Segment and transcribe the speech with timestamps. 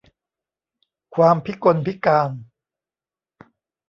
[1.15, 2.31] ความพิกลพิการ